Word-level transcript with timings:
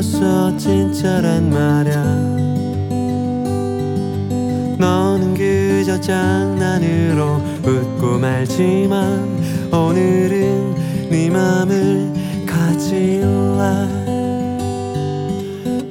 개졌어 0.00 0.56
진짜란 0.56 1.50
말야. 1.50 2.02
너는 4.78 5.34
그저 5.34 6.00
장난으로 6.00 7.42
웃고 7.62 8.18
말지만 8.18 9.70
오늘은 9.70 11.10
네 11.10 11.28
맘을 11.28 12.10
가질래 12.46 13.60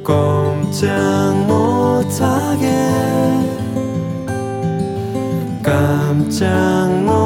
꼼짝 0.04 1.46
못하게. 1.46 2.68
깜짝 5.62 7.04
놀 7.06 7.19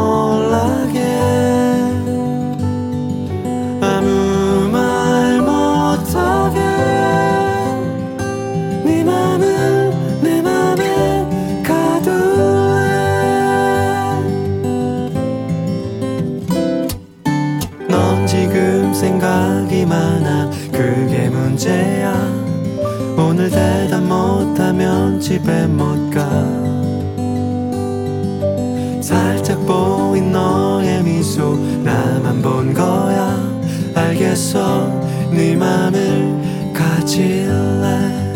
알겠어 34.53 34.87
네 35.31 35.55
맘을 35.55 36.71
가질래? 36.73 38.33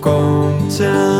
꼼짝 0.00 1.11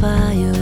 봄이 0.00 0.59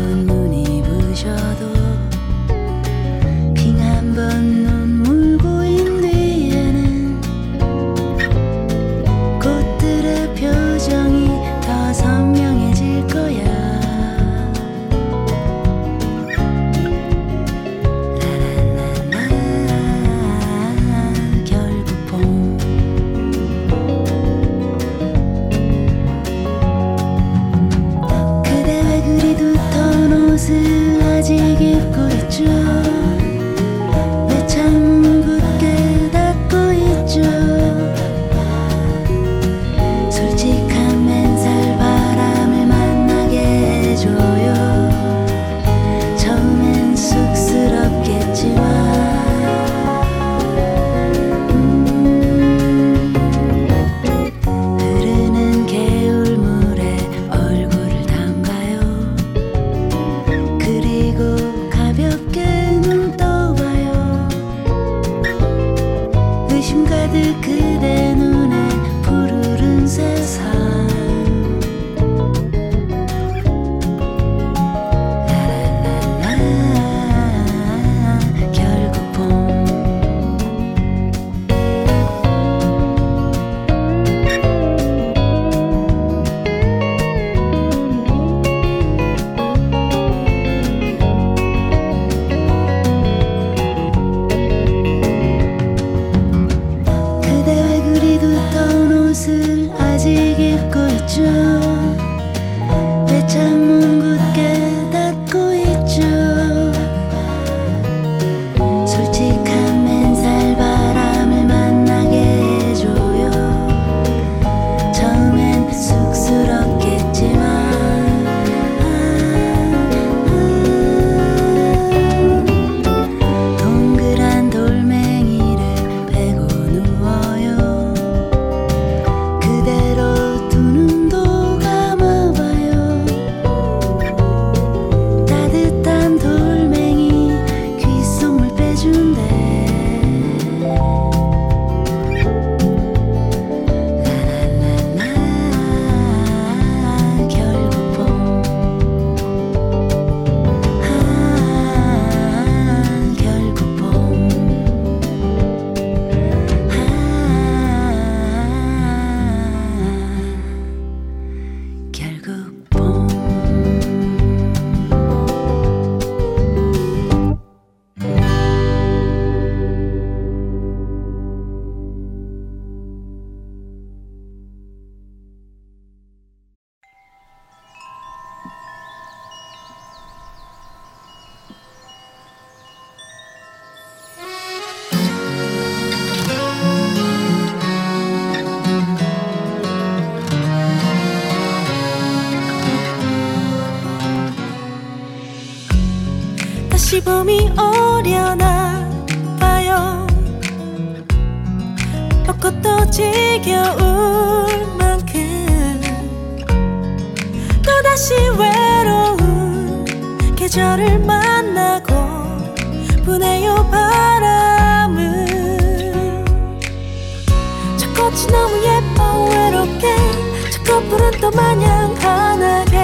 또 221.20 221.30
마냥 221.32 221.94
환하게 221.96 222.76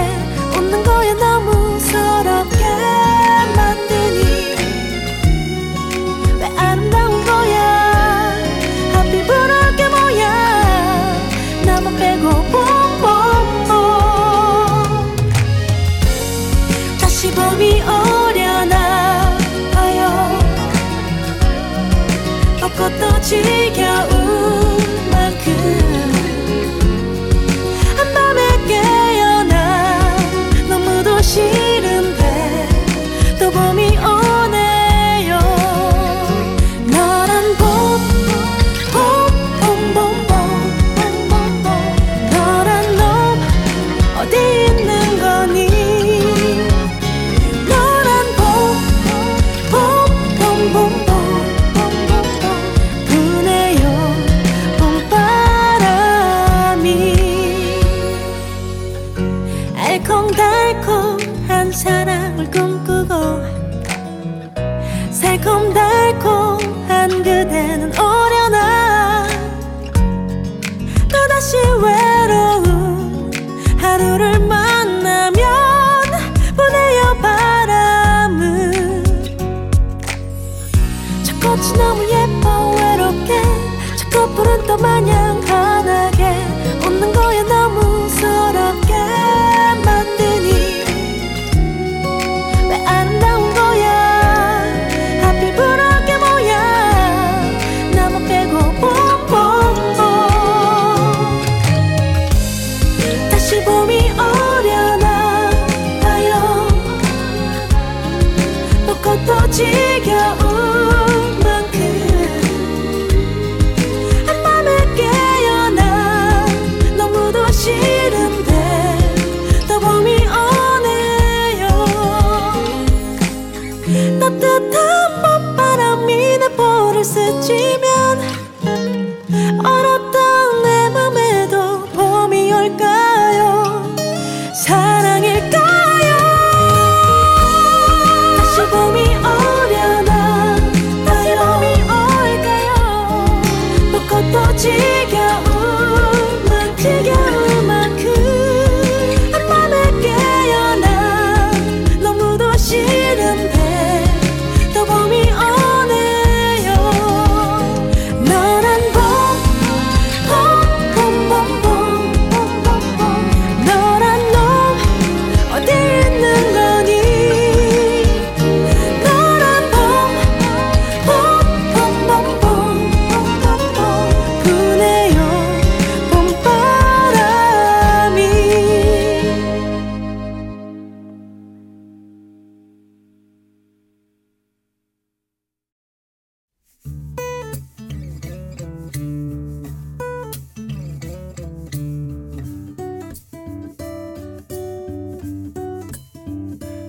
웃는 0.57 0.83
거야 0.83 1.13
너무 1.15 1.79
서럽게 1.79 2.57
만드니. 3.55 4.55
왜 6.39 6.45
아름다운 6.57 7.23
거야? 7.25 8.33
하필 8.93 9.25
부러울 9.25 9.75
게 9.77 9.87
뭐야? 9.87 11.21
나만 11.65 11.95
빼고 11.97 12.29
봄봄봄 12.51 13.73
다시 16.99 17.31
봄이 17.31 17.81
오려나 17.83 19.37
봐요. 19.73 20.39
벚꽃도 22.59 23.21
지겨운 23.21 24.14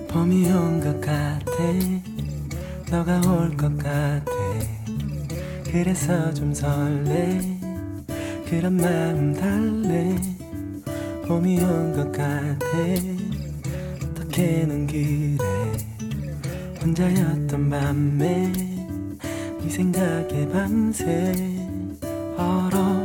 봄이 0.09 0.47
온 0.51 0.79
것 0.79 0.99
같아. 1.01 1.51
너가 2.89 3.19
올 3.29 3.55
것 3.57 3.75
같아. 3.77 4.31
그래서 5.65 6.33
좀 6.33 6.53
설레. 6.53 7.41
그런 8.49 8.77
마음 8.77 9.33
달래. 9.33 10.15
봄이 11.27 11.59
온 11.61 11.93
것 11.93 12.11
같아. 12.11 12.67
어떻게 14.03 14.65
난 14.65 14.87
그래. 14.87 15.37
혼자였던 16.81 17.69
밤에 17.69 18.53
네 19.59 19.69
생각에 19.69 20.47
밤새 20.49 21.33
얼어 22.37 22.96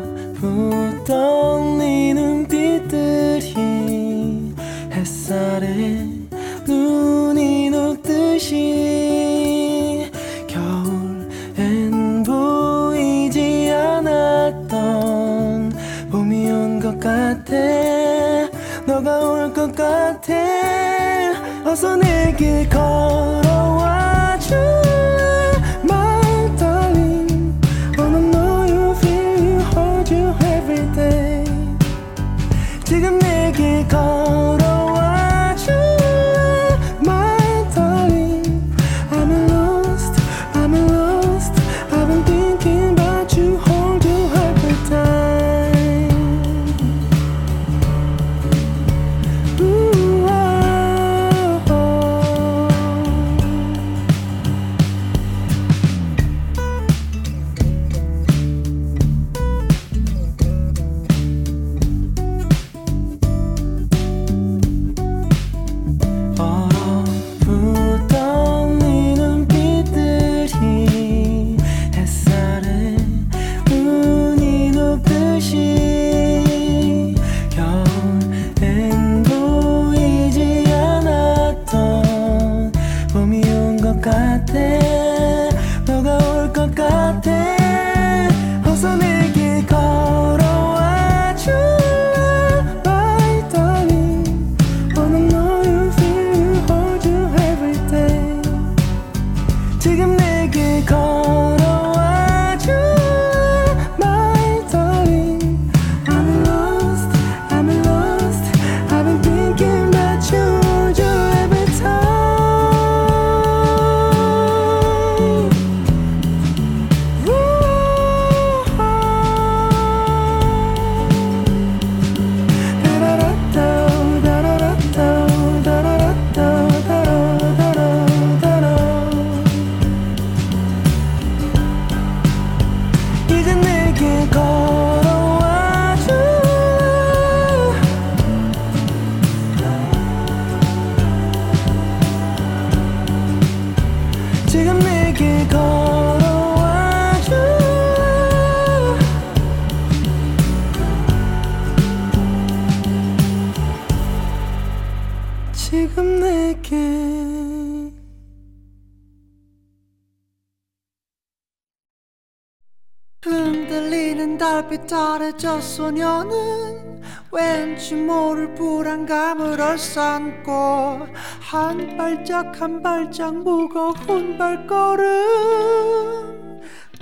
저 165.36 165.60
소녀는 165.60 167.02
왠지 167.30 167.94
모를 167.94 168.54
불안감을 168.54 169.60
얼싸안고 169.60 171.06
한 171.40 171.96
발짝 171.96 172.60
한 172.60 172.82
발짝 172.82 173.34
무거운 173.34 174.36
발걸음 174.38 175.02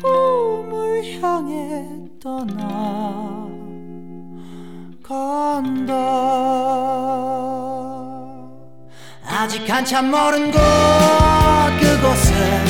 꿈을 0.01 1.21
향해 1.21 1.85
떠나 2.23 3.49
간다. 5.03 5.95
아직 9.27 9.69
한참 9.69 10.11
멀은 10.11 10.51
곳 10.53 10.59
그곳에 11.81 12.70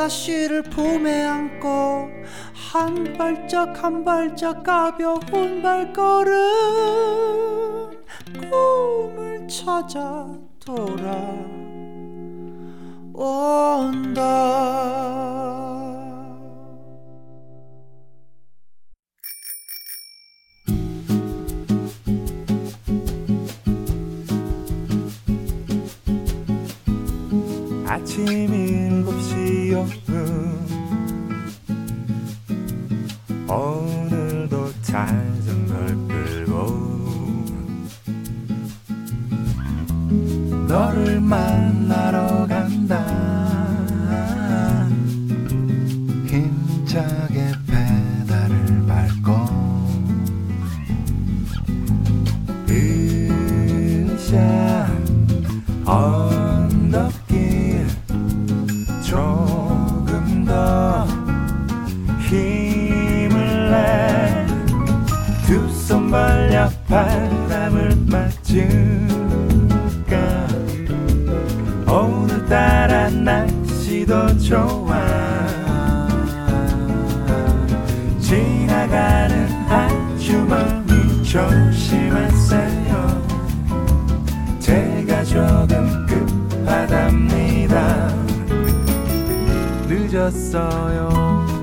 아가씨를 0.00 0.62
품에 0.62 1.24
안고 1.24 2.08
한 2.54 3.12
발짝 3.18 3.84
한 3.84 4.02
발짝 4.02 4.62
가벼운 4.62 5.60
발걸음 5.62 6.30
꿈을 8.50 9.46
찾아 9.46 10.26
돌아온다. 10.58 11.00
저녁 66.60 66.86
바람을 66.88 67.96
맞을까? 68.10 68.36
오늘따라 71.90 73.08
날씨도 73.08 74.36
좋아. 74.38 75.00
지나가는 78.20 79.48
아주머니 79.70 81.24
조심하세요. 81.24 82.90
제가 84.58 85.24
조금 85.24 86.04
급하답니다. 86.06 88.10
늦었어요. 89.88 91.59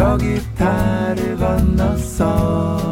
저기 0.00 0.40
달을 0.56 1.36
건넜어 1.36 2.89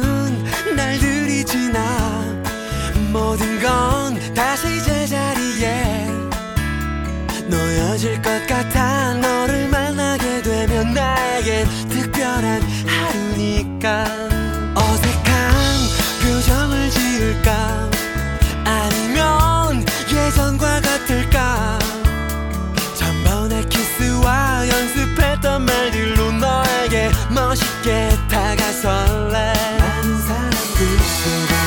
숨가쁜 0.00 0.74
날들이 0.76 1.44
지나 1.44 2.24
모든 3.12 3.60
건 3.60 4.18
다시 4.34 4.82
제자리에 4.82 6.06
놓여질 7.48 8.22
것 8.22 8.46
같아 8.46 9.14
너를 9.14 9.68
만나게 9.68 10.42
되면 10.42 10.94
나에겐 10.94 11.66
특별한 11.88 12.62
하루니까. 12.86 14.04
어색한 14.74 15.54
표정을 16.22 16.90
지을까? 16.90 17.90
아니면 18.64 19.84
예전과 20.12 20.80
같을까? 20.80 21.78
전번의 22.94 23.68
키스와 23.68 24.68
연습했던 24.68 25.64
말들로 25.64 26.32
너에게 26.32 27.10
멋있게 27.34 28.10
다가설래 28.30 29.79
많은 31.28 31.59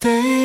day 0.00 0.39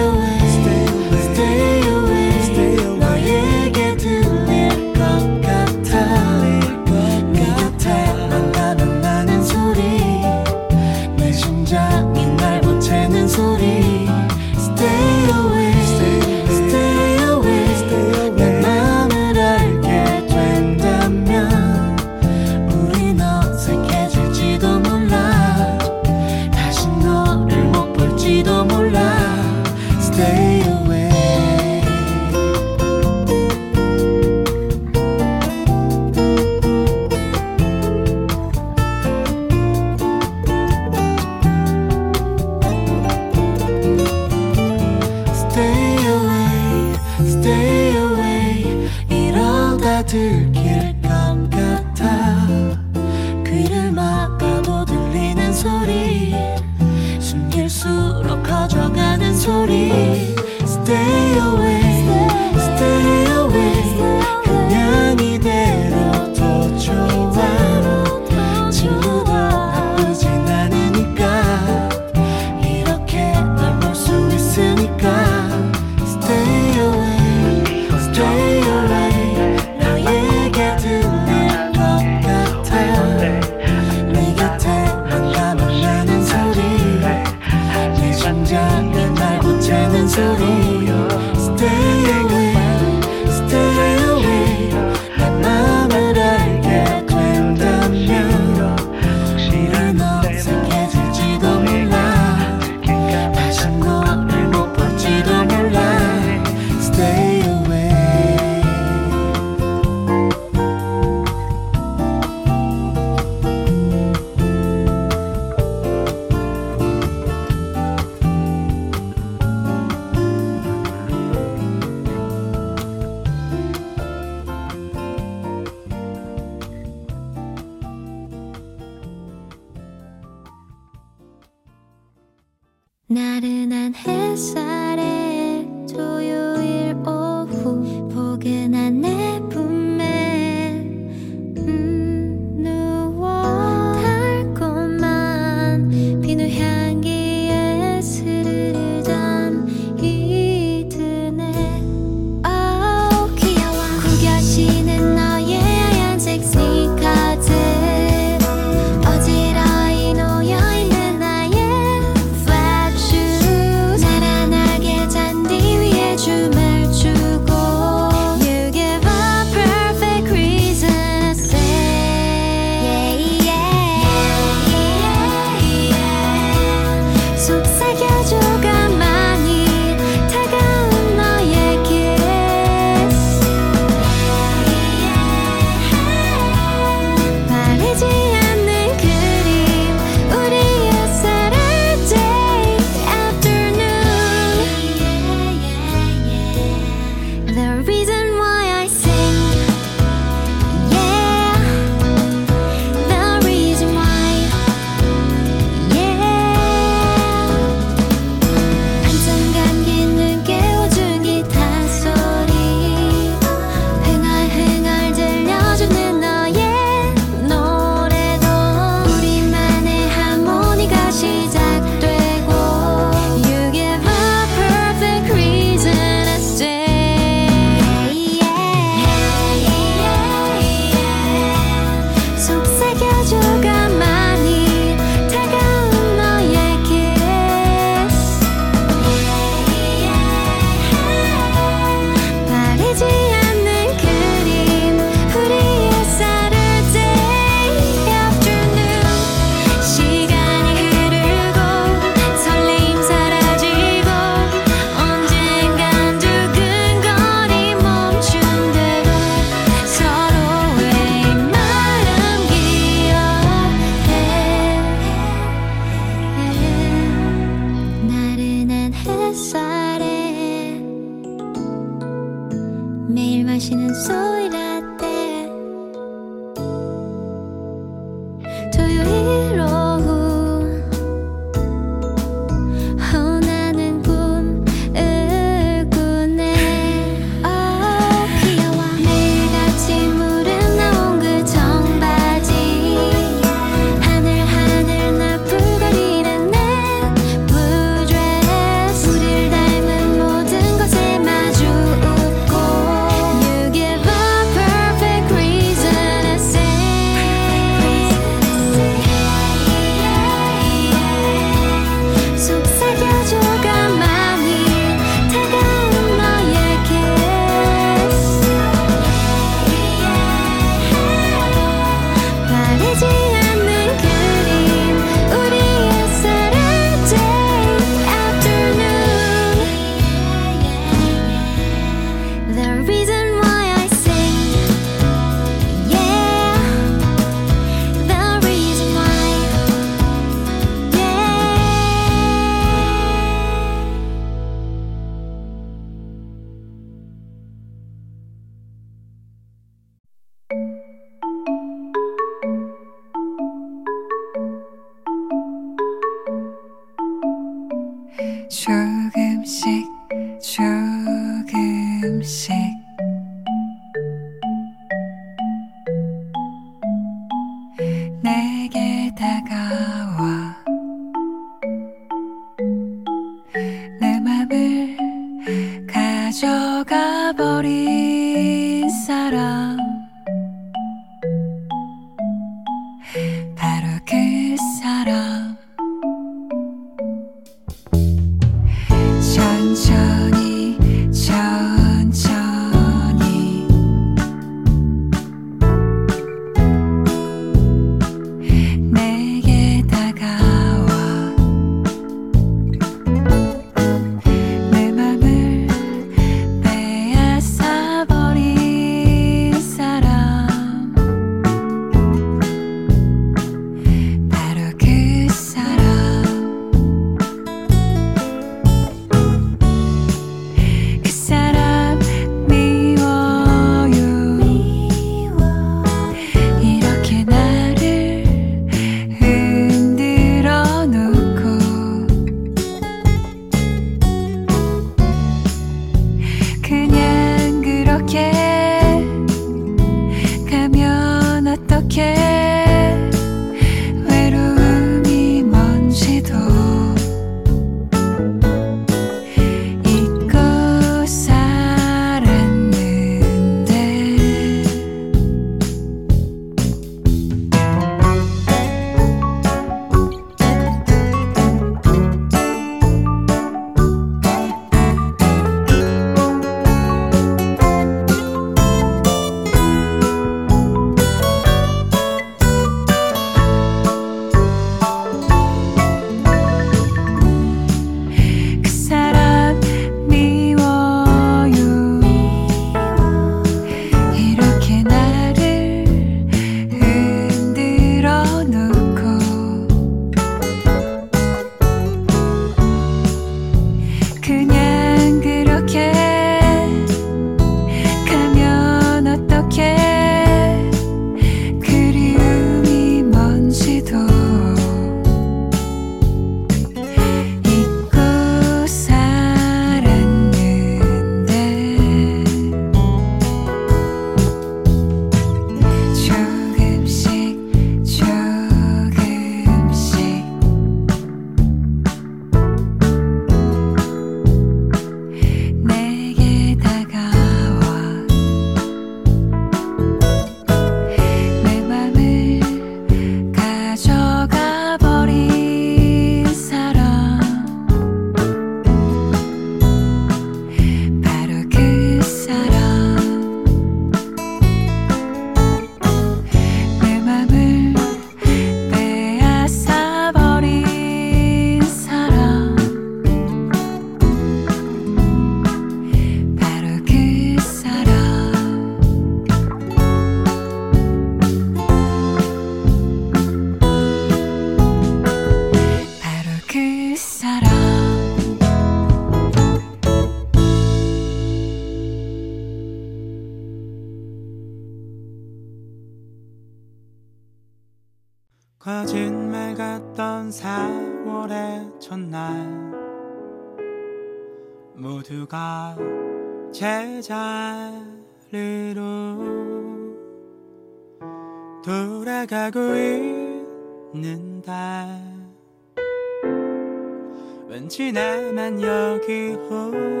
없지 597.76 597.92
나만 597.92 598.62
여기 598.62 599.32
혼자 599.32 600.00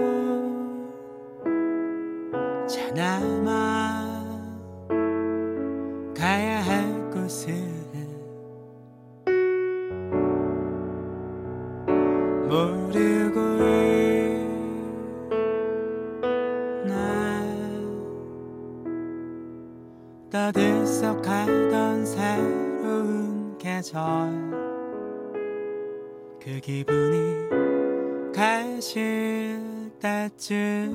남아 2.92 4.06
가야 6.16 6.62
할 6.62 7.10
곳은 7.10 7.76
모르고 12.48 13.40
나? 16.86 17.44
떠들썩하던 20.30 22.06
새로운 22.06 23.58
계절 23.58 24.00
그 26.40 26.58
기분이 26.60 27.35
사라질 28.76 29.90
때쯤 30.00 30.92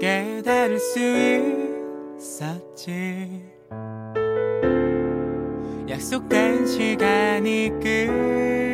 깨달을 0.00 0.78
수 0.78 1.00
있었지. 2.16 3.42
약속된 5.88 6.66
시간이 6.66 7.70
끝. 7.80 8.71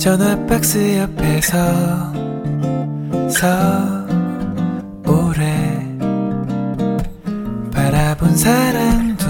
전화박스 0.00 0.96
옆에서 0.96 1.56
서 3.28 3.46
오래 5.06 5.44
바라본 7.70 8.34
사람도 8.34 9.26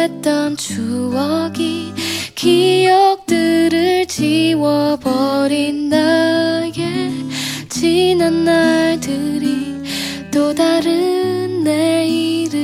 했던 0.00 0.56
추억이 0.56 1.92
기억들을 2.34 4.06
지워버린 4.06 5.90
나의 5.90 6.72
지난 7.68 8.44
날들이 8.44 9.82
또 10.30 10.54
다른 10.54 11.62
내일을 11.62 12.59